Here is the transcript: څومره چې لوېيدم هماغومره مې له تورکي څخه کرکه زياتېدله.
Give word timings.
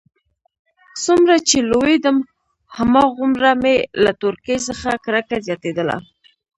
څومره 1.03 1.35
چې 1.47 1.57
لوېيدم 1.69 2.17
هماغومره 2.77 3.49
مې 3.61 3.75
له 4.03 4.11
تورکي 4.21 4.57
څخه 4.67 4.89
کرکه 5.05 5.37
زياتېدله. 5.47 5.97